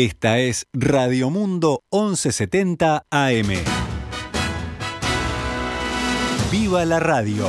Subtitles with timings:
[0.00, 3.48] Esta es Radio Mundo 1170 AM.
[6.52, 7.48] ¡Viva la radio!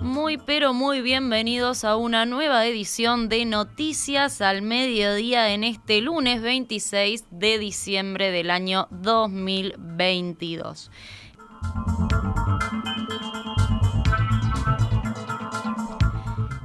[0.00, 6.42] Muy pero muy bienvenidos a una nueva edición de Noticias al Mediodía en este lunes
[6.42, 10.90] 26 de diciembre del año 2022.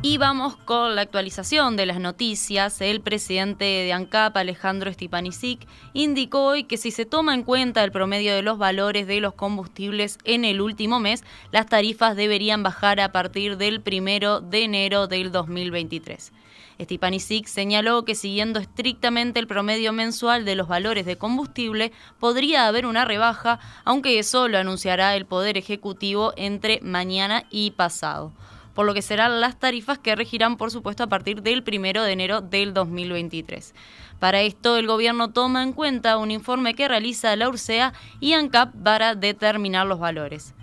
[0.10, 2.80] Y vamos con la actualización de las noticias.
[2.80, 7.92] El presidente de ANCAP, Alejandro Stipanisic, indicó hoy que si se toma en cuenta el
[7.92, 13.02] promedio de los valores de los combustibles en el último mes, las tarifas deberían bajar
[13.02, 16.32] a partir del primero de enero del 2023.
[16.80, 22.86] Stipanisic señaló que siguiendo estrictamente el promedio mensual de los valores de combustible, podría haber
[22.86, 28.32] una rebaja, aunque eso lo anunciará el Poder Ejecutivo entre mañana y pasado
[28.78, 32.12] por lo que serán las tarifas que regirán, por supuesto, a partir del primero de
[32.12, 33.74] enero del 2023.
[34.20, 38.76] Para esto, el gobierno toma en cuenta un informe que realiza la URSEA y ANCAP
[38.84, 40.54] para determinar los valores.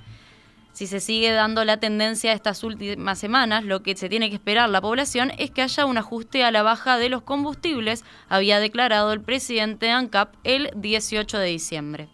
[0.71, 4.71] Si se sigue dando la tendencia estas últimas semanas, lo que se tiene que esperar
[4.71, 9.13] la población es que haya un ajuste a la baja de los combustibles, había declarado
[9.13, 12.14] el presidente de ANCAP el 18 de diciembre.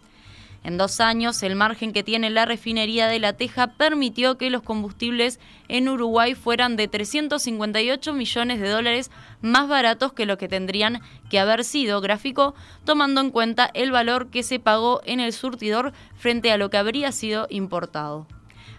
[0.63, 4.61] En dos años, el margen que tiene la refinería de La Teja permitió que los
[4.61, 9.09] combustibles en Uruguay fueran de 358 millones de dólares
[9.41, 11.01] más baratos que lo que tendrían
[11.31, 12.53] que haber sido, gráfico,
[12.85, 16.77] tomando en cuenta el valor que se pagó en el surtidor frente a lo que
[16.77, 18.27] habría sido importado.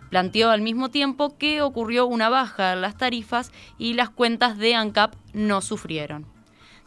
[0.08, 4.76] Planteó al mismo tiempo que ocurrió una baja en las tarifas y las cuentas de
[4.76, 6.26] ANCAP no sufrieron.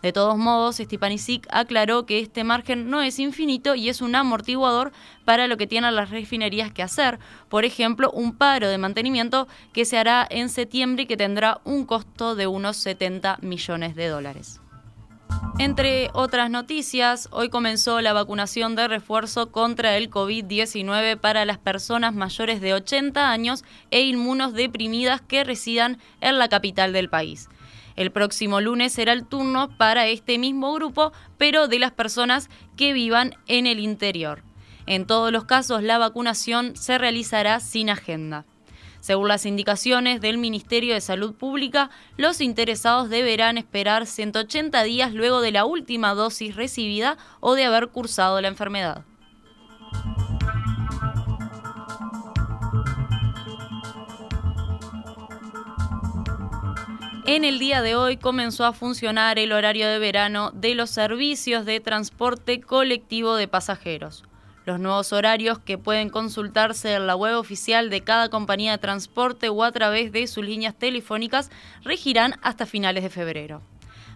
[0.06, 4.92] De todos modos, Stipanisic aclaró que este margen no es infinito y es un amortiguador
[5.26, 7.18] para lo que tienen las refinerías que hacer.
[7.50, 11.88] Por ejemplo, un paro de mantenimiento que se hará en septiembre y que tendrá un
[11.88, 14.62] costo de unos 70 millones de dólares.
[15.58, 22.14] Entre otras noticias, hoy comenzó la vacunación de refuerzo contra el COVID-19 para las personas
[22.14, 27.50] mayores de 80 años e inmunos deprimidas que residan en la capital del país.
[27.96, 32.94] El próximo lunes será el turno para este mismo grupo, pero de las personas que
[32.94, 34.44] vivan en el interior.
[34.86, 38.46] En todos los casos, la vacunación se realizará sin agenda.
[39.00, 45.42] Según las indicaciones del Ministerio de Salud Pública, los interesados deberán esperar 180 días luego
[45.42, 49.06] de la última dosis recibida o de haber cursado la enfermedad.
[57.28, 61.66] En el día de hoy comenzó a funcionar el horario de verano de los servicios
[61.66, 64.26] de transporte colectivo de pasajeros.
[64.66, 69.50] Los nuevos horarios que pueden consultarse en la web oficial de cada compañía de transporte
[69.50, 71.50] o a través de sus líneas telefónicas
[71.84, 73.64] regirán hasta finales de febrero.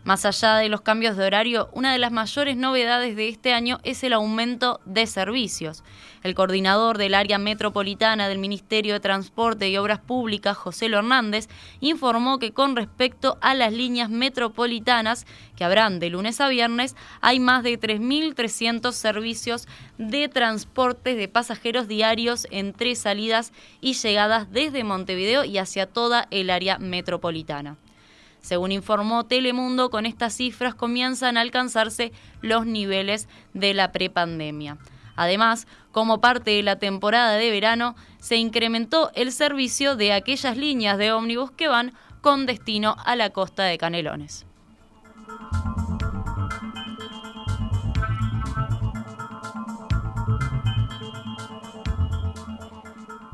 [0.05, 3.79] Más allá de los cambios de horario, una de las mayores novedades de este año
[3.83, 5.83] es el aumento de servicios.
[6.23, 11.49] El coordinador del área metropolitana del Ministerio de Transporte y Obras Públicas, José Hernández,
[11.81, 15.25] informó que con respecto a las líneas metropolitanas,
[15.57, 19.67] que habrán de lunes a viernes, hay más de 3.300 servicios
[19.97, 23.51] de transportes de pasajeros diarios entre salidas
[23.81, 27.77] y llegadas desde Montevideo y hacia toda el área metropolitana.
[28.41, 32.11] Según informó Telemundo, con estas cifras comienzan a alcanzarse
[32.41, 34.77] los niveles de la prepandemia.
[35.15, 40.97] Además, como parte de la temporada de verano, se incrementó el servicio de aquellas líneas
[40.97, 44.45] de ómnibus que van con destino a la costa de Canelones.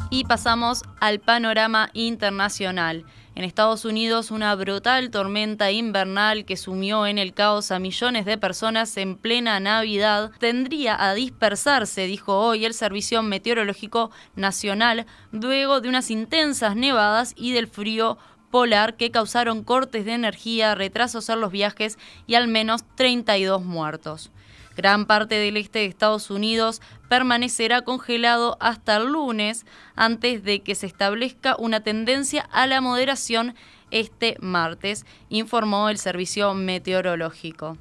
[0.09, 3.05] Y pasamos al panorama internacional.
[3.35, 8.37] En Estados Unidos, una brutal tormenta invernal que sumió en el caos a millones de
[8.37, 15.89] personas en plena Navidad tendría a dispersarse, dijo hoy el Servicio Meteorológico Nacional, luego de
[15.89, 18.17] unas intensas nevadas y del frío
[18.51, 21.97] polar que causaron cortes de energía, retrasos en los viajes
[22.27, 24.31] y al menos 32 muertos.
[24.75, 30.75] Gran parte del este de Estados Unidos permanecerá congelado hasta el lunes antes de que
[30.75, 33.55] se establezca una tendencia a la moderación
[33.91, 37.77] este martes, informó el Servicio Meteorológico.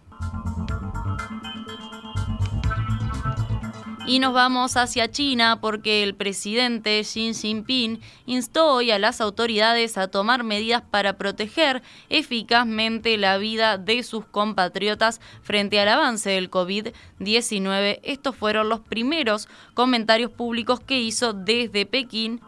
[4.06, 9.96] Y nos vamos hacia China porque el presidente Xi Jinping instó hoy a las autoridades
[9.96, 16.50] a tomar medidas para proteger eficazmente la vida de sus compatriotas frente al avance del
[16.50, 18.00] COVID-19.
[18.02, 22.42] Estos fueron los primeros comentarios públicos que hizo desde Pekín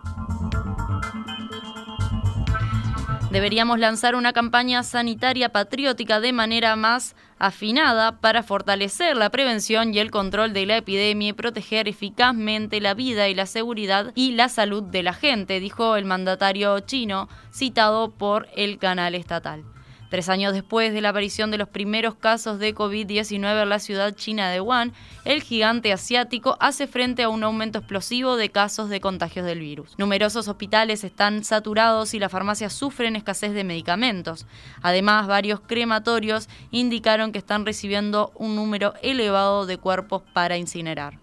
[3.36, 9.98] Deberíamos lanzar una campaña sanitaria patriótica de manera más afinada para fortalecer la prevención y
[9.98, 14.48] el control de la epidemia y proteger eficazmente la vida y la seguridad y la
[14.48, 19.64] salud de la gente, dijo el mandatario chino citado por el canal estatal.
[20.08, 24.14] Tres años después de la aparición de los primeros casos de COVID-19 en la ciudad
[24.14, 24.92] china de Wuhan,
[25.24, 29.98] el gigante asiático hace frente a un aumento explosivo de casos de contagios del virus.
[29.98, 34.46] Numerosos hospitales están saturados y las farmacias sufren escasez de medicamentos.
[34.80, 41.18] Además, varios crematorios indicaron que están recibiendo un número elevado de cuerpos para incinerar.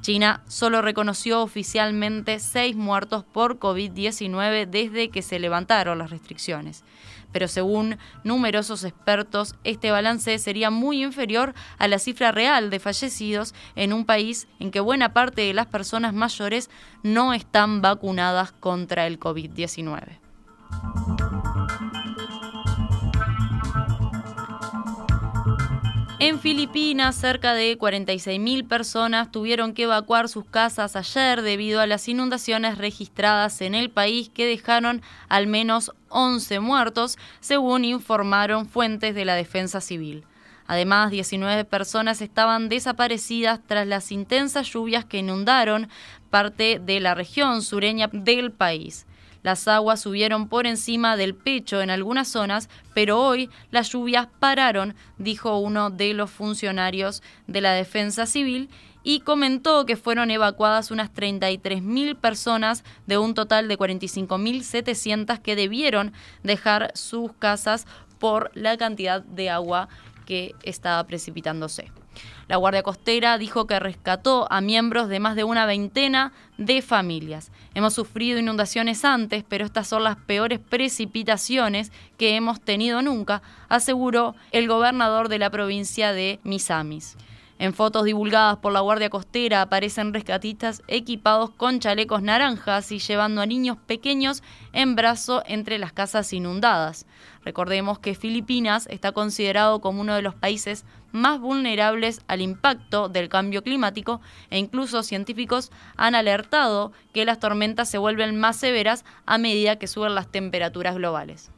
[0.00, 6.82] China solo reconoció oficialmente seis muertos por COVID-19 desde que se levantaron las restricciones
[7.32, 13.54] pero según numerosos expertos, este balance sería muy inferior a la cifra real de fallecidos
[13.74, 16.70] en un país en que buena parte de las personas mayores
[17.02, 20.18] no están vacunadas contra el COVID-19.
[26.24, 32.06] En Filipinas, cerca de 46.000 personas tuvieron que evacuar sus casas ayer debido a las
[32.06, 39.24] inundaciones registradas en el país que dejaron al menos 11 muertos, según informaron fuentes de
[39.24, 40.24] la defensa civil.
[40.68, 45.88] Además, 19 personas estaban desaparecidas tras las intensas lluvias que inundaron
[46.30, 49.06] parte de la región sureña del país.
[49.42, 54.94] Las aguas subieron por encima del pecho en algunas zonas, pero hoy las lluvias pararon,
[55.18, 58.68] dijo uno de los funcionarios de la Defensa Civil,
[59.04, 66.12] y comentó que fueron evacuadas unas 33.000 personas de un total de 45.700 que debieron
[66.44, 67.86] dejar sus casas
[68.20, 69.88] por la cantidad de agua
[70.24, 71.90] que estaba precipitándose.
[72.48, 77.50] La Guardia Costera dijo que rescató a miembros de más de una veintena de familias.
[77.74, 84.34] Hemos sufrido inundaciones antes, pero estas son las peores precipitaciones que hemos tenido nunca, aseguró
[84.50, 87.16] el gobernador de la provincia de Misamis.
[87.62, 93.40] En fotos divulgadas por la Guardia Costera aparecen rescatistas equipados con chalecos naranjas y llevando
[93.40, 94.42] a niños pequeños
[94.72, 97.06] en brazo entre las casas inundadas.
[97.44, 103.28] Recordemos que Filipinas está considerado como uno de los países más vulnerables al impacto del
[103.28, 104.20] cambio climático
[104.50, 109.86] e incluso científicos han alertado que las tormentas se vuelven más severas a medida que
[109.86, 111.50] suben las temperaturas globales.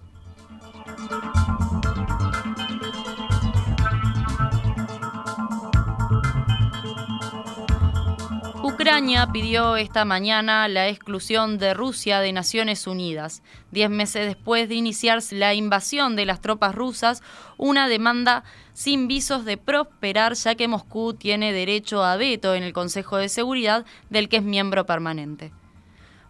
[8.94, 13.42] Ucrania pidió esta mañana la exclusión de Rusia de Naciones Unidas.
[13.72, 17.20] Diez meses después de iniciarse la invasión de las tropas rusas,
[17.56, 22.72] una demanda sin visos de prosperar ya que Moscú tiene derecho a veto en el
[22.72, 25.50] Consejo de Seguridad del que es miembro permanente.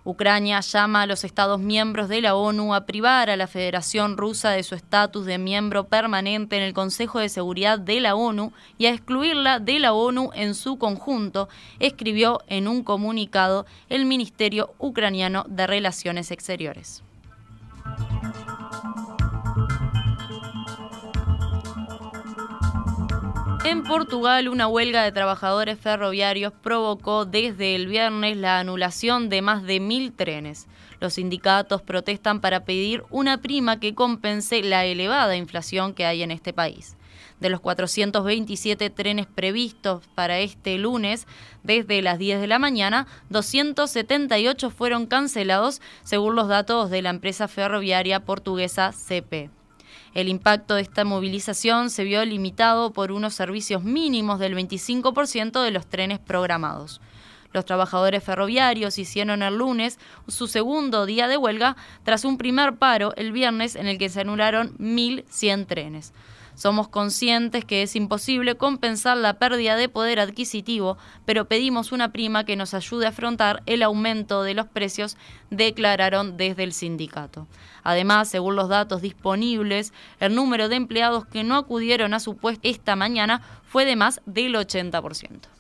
[0.07, 4.51] Ucrania llama a los Estados miembros de la ONU a privar a la Federación Rusa
[4.51, 8.87] de su estatus de miembro permanente en el Consejo de Seguridad de la ONU y
[8.87, 11.49] a excluirla de la ONU en su conjunto,
[11.79, 17.04] escribió en un comunicado el Ministerio Ucraniano de Relaciones Exteriores.
[23.65, 29.63] En Portugal, una huelga de trabajadores ferroviarios provocó desde el viernes la anulación de más
[29.63, 30.67] de mil trenes.
[31.01, 36.31] Los sindicatos protestan para pedir una prima que compense la elevada inflación que hay en
[36.31, 36.99] este país.
[37.41, 41.27] De los 427 trenes previstos para este lunes,
[41.63, 47.49] desde las 10 de la mañana, 278 fueron cancelados, según los datos de la empresa
[47.49, 49.49] ferroviaria portuguesa CP.
[50.15, 55.71] El impacto de esta movilización se vio limitado por unos servicios mínimos del 25% de
[55.73, 57.01] los trenes programados.
[57.53, 63.13] Los trabajadores ferroviarios hicieron el lunes su segundo día de huelga tras un primer paro
[63.17, 66.13] el viernes en el que se anularon 1.100 trenes.
[66.55, 72.45] Somos conscientes que es imposible compensar la pérdida de poder adquisitivo, pero pedimos una prima
[72.45, 75.17] que nos ayude a afrontar el aumento de los precios,
[75.51, 77.49] declararon desde el sindicato.
[77.83, 82.69] Además, según los datos disponibles, el número de empleados que no acudieron a su puesto
[82.69, 85.54] esta mañana fue de más del 80%.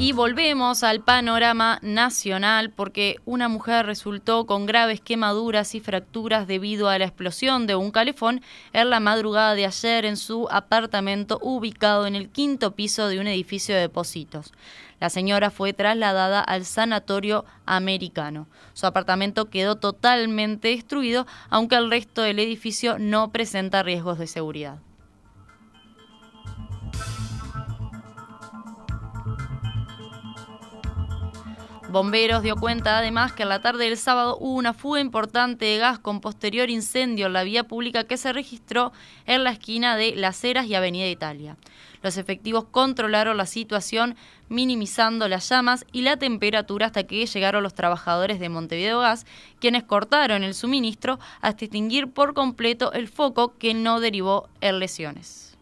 [0.00, 6.88] Y volvemos al panorama nacional porque una mujer resultó con graves quemaduras y fracturas debido
[6.88, 8.40] a la explosión de un calefón
[8.72, 13.26] en la madrugada de ayer en su apartamento ubicado en el quinto piso de un
[13.26, 14.52] edificio de depósitos.
[15.00, 18.46] La señora fue trasladada al sanatorio americano.
[18.74, 24.78] Su apartamento quedó totalmente destruido, aunque el resto del edificio no presenta riesgos de seguridad.
[31.90, 35.78] Bomberos dio cuenta además que a la tarde del sábado hubo una fuga importante de
[35.78, 38.92] gas con posterior incendio en la vía pública que se registró
[39.24, 41.56] en la esquina de Las Heras y Avenida Italia.
[42.02, 44.16] Los efectivos controlaron la situación
[44.50, 49.24] minimizando las llamas y la temperatura hasta que llegaron los trabajadores de Montevideo Gas,
[49.58, 55.56] quienes cortaron el suministro hasta extinguir por completo el foco que no derivó en lesiones.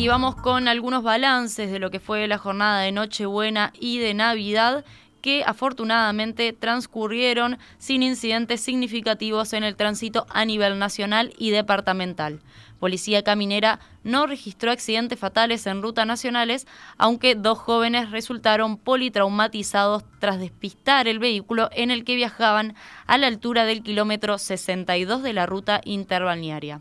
[0.00, 4.14] Y vamos con algunos balances de lo que fue la jornada de Nochebuena y de
[4.14, 4.82] Navidad
[5.20, 12.40] que afortunadamente transcurrieron sin incidentes significativos en el tránsito a nivel nacional y departamental.
[12.78, 16.66] Policía Caminera no registró accidentes fatales en rutas nacionales,
[16.96, 22.74] aunque dos jóvenes resultaron politraumatizados tras despistar el vehículo en el que viajaban
[23.06, 26.80] a la altura del kilómetro 62 de la ruta interbalnearia.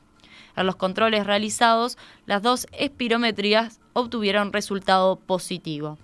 [0.56, 5.98] En los controles realizados, las dos espirometrías obtuvieron resultado positivo.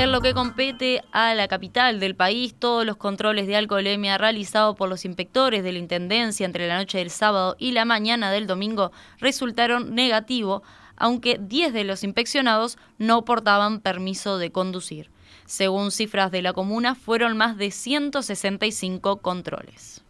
[0.00, 4.74] En lo que compete a la capital del país, todos los controles de alcoholemia realizados
[4.74, 8.46] por los inspectores de la Intendencia entre la noche del sábado y la mañana del
[8.46, 10.62] domingo resultaron negativos,
[10.96, 15.10] aunque 10 de los inspeccionados no portaban permiso de conducir.
[15.50, 20.00] Según cifras de la comuna, fueron más de 165 controles.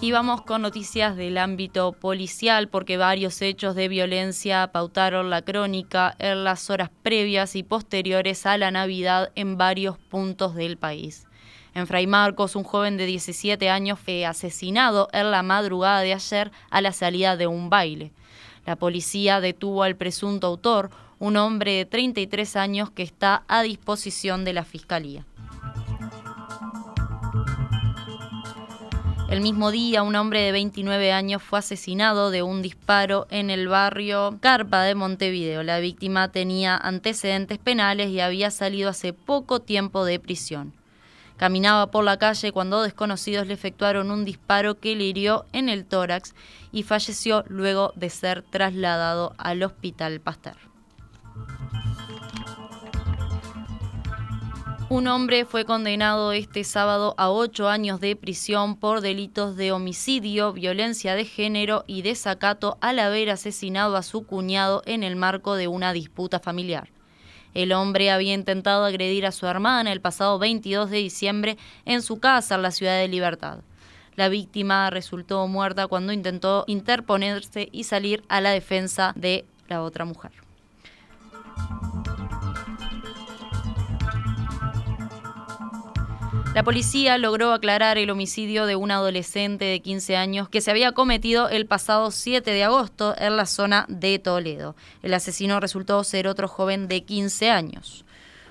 [0.00, 6.16] Y vamos con noticias del ámbito policial porque varios hechos de violencia pautaron la crónica
[6.18, 11.26] en las horas previas y posteriores a la Navidad en varios puntos del país.
[11.74, 16.50] En Fray Marcos, un joven de 17 años fue asesinado en la madrugada de ayer
[16.70, 18.10] a la salida de un baile.
[18.64, 24.44] La policía detuvo al presunto autor, un hombre de 33 años que está a disposición
[24.44, 25.24] de la Fiscalía.
[29.28, 33.68] El mismo día, un hombre de 29 años fue asesinado de un disparo en el
[33.68, 35.62] barrio Carpa de Montevideo.
[35.62, 40.72] La víctima tenía antecedentes penales y había salido hace poco tiempo de prisión.
[41.36, 45.84] Caminaba por la calle cuando desconocidos le efectuaron un disparo que le hirió en el
[45.84, 46.34] tórax
[46.72, 50.67] y falleció luego de ser trasladado al Hospital Pasteur.
[54.90, 60.54] Un hombre fue condenado este sábado a ocho años de prisión por delitos de homicidio,
[60.54, 65.68] violencia de género y desacato al haber asesinado a su cuñado en el marco de
[65.68, 66.88] una disputa familiar.
[67.52, 72.18] El hombre había intentado agredir a su hermana el pasado 22 de diciembre en su
[72.18, 73.58] casa en la ciudad de Libertad.
[74.16, 80.06] La víctima resultó muerta cuando intentó interponerse y salir a la defensa de la otra
[80.06, 80.47] mujer.
[86.58, 90.90] La policía logró aclarar el homicidio de un adolescente de 15 años que se había
[90.90, 94.74] cometido el pasado 7 de agosto en la zona de Toledo.
[95.04, 98.04] El asesino resultó ser otro joven de 15 años.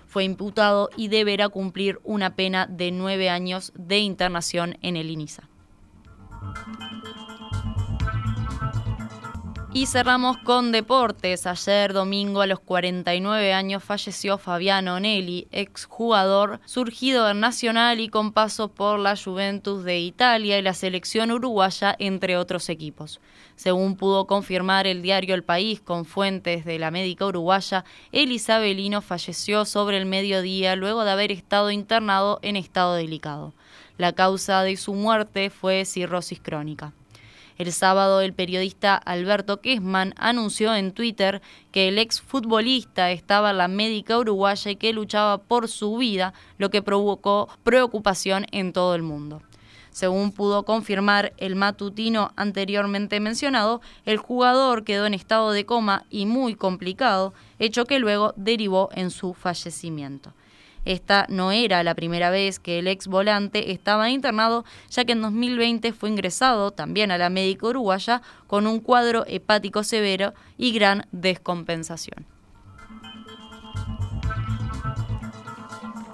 [0.08, 5.44] Fue imputado y deberá cumplir una pena de 9 años de internación en el INISA.
[9.74, 11.46] Y cerramos con deportes.
[11.46, 18.32] Ayer domingo a los 49 años falleció Fabiano Nelli, exjugador surgido en Nacional y con
[18.32, 23.20] paso por la Juventus de Italia y la selección uruguaya, entre otros equipos.
[23.58, 27.84] Según pudo confirmar el diario El País con fuentes de la médica uruguaya,
[28.14, 33.54] el isabelino falleció sobre el mediodía luego de haber estado internado en estado delicado.
[33.98, 36.94] La causa de su muerte fue cirrosis crónica.
[37.58, 44.18] El sábado el periodista Alberto Kessman anunció en Twitter que el exfutbolista estaba la médica
[44.18, 49.42] uruguaya y que luchaba por su vida, lo que provocó preocupación en todo el mundo.
[49.90, 56.28] Según pudo confirmar el matutino anteriormente mencionado, el jugador quedó en estado de coma y
[56.28, 60.34] muy complicado, hecho que luego derivó en su fallecimiento.
[60.88, 65.22] Esta no era la primera vez que el ex volante estaba internado, ya que en
[65.22, 71.06] 2020 fue ingresado también a la médica uruguaya con un cuadro hepático severo y gran
[71.12, 72.26] descompensación.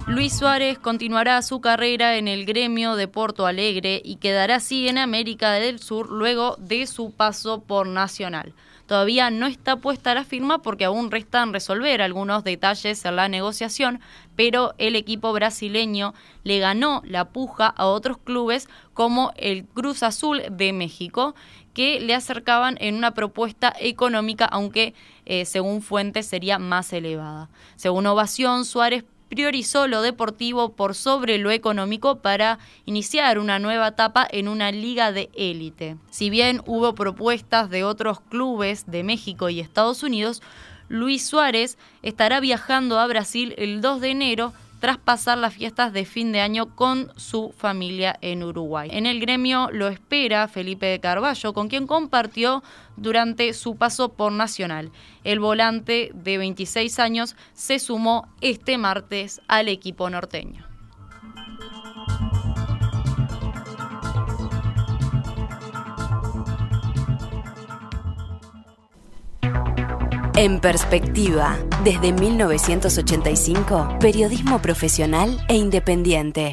[0.08, 4.98] Luis Suárez continuará su carrera en el gremio de Porto Alegre y quedará así en
[4.98, 8.52] América del Sur luego de su paso por Nacional.
[8.86, 14.00] Todavía no está puesta la firma porque aún restan resolver algunos detalles en la negociación,
[14.36, 16.12] pero el equipo brasileño
[16.42, 21.34] le ganó la puja a otros clubes como el Cruz Azul de México,
[21.72, 24.94] que le acercaban en una propuesta económica, aunque
[25.26, 27.48] eh, según fuentes sería más elevada.
[27.76, 34.26] Según Ovación, Suárez priorizó lo deportivo por sobre lo económico para iniciar una nueva etapa
[34.30, 35.96] en una liga de élite.
[36.10, 40.40] Si bien hubo propuestas de otros clubes de México y Estados Unidos,
[40.88, 44.52] Luis Suárez estará viajando a Brasil el 2 de enero
[44.84, 48.90] tras pasar las fiestas de fin de año con su familia en Uruguay.
[48.92, 52.62] En el gremio lo espera Felipe de Carballo, con quien compartió
[52.98, 54.92] durante su paso por Nacional.
[55.24, 60.73] El volante de 26 años se sumó este martes al equipo norteño.
[70.36, 76.52] En perspectiva, desde 1985, periodismo profesional e independiente.